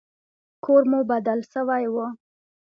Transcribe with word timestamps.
کور 0.63 0.83
مو 0.91 0.99
بدل 1.11 1.39
سوى 1.53 1.83
و. 1.93 1.95